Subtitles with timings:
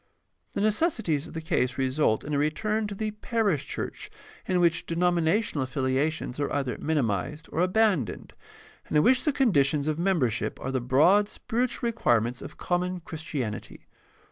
[0.53, 4.09] The necessities of the case result in a return to the parish church
[4.47, 8.33] in which denominational affiliations are either minimized or abandoned,
[8.87, 13.85] and in which the conditions of membership are the broad spiritual requirements of common Christianity.